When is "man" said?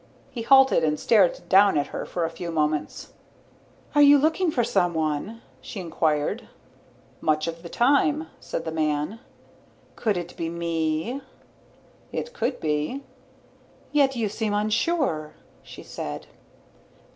8.71-9.19